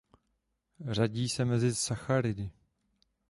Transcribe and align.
Řadí 0.91 1.29
se 1.29 1.45
mezi 1.45 1.75
sacharidy. 1.75 2.51